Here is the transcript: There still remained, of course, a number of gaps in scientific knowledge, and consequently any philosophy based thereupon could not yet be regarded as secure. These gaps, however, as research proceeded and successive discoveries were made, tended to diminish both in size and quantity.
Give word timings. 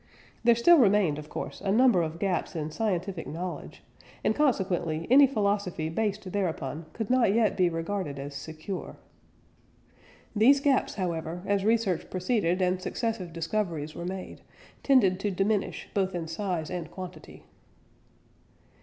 There 0.43 0.55
still 0.55 0.79
remained, 0.79 1.19
of 1.19 1.29
course, 1.29 1.61
a 1.61 1.71
number 1.71 2.01
of 2.01 2.17
gaps 2.17 2.55
in 2.55 2.71
scientific 2.71 3.27
knowledge, 3.27 3.83
and 4.23 4.33
consequently 4.33 5.05
any 5.11 5.27
philosophy 5.27 5.89
based 5.89 6.31
thereupon 6.31 6.87
could 6.93 7.11
not 7.11 7.35
yet 7.35 7.55
be 7.55 7.69
regarded 7.69 8.17
as 8.17 8.33
secure. 8.33 8.95
These 10.35 10.59
gaps, 10.59 10.95
however, 10.95 11.43
as 11.45 11.63
research 11.63 12.09
proceeded 12.09 12.63
and 12.63 12.81
successive 12.81 13.31
discoveries 13.31 13.93
were 13.93 14.05
made, 14.07 14.41
tended 14.81 15.19
to 15.19 15.29
diminish 15.29 15.87
both 15.93 16.15
in 16.15 16.27
size 16.27 16.71
and 16.71 16.89
quantity. 16.89 17.43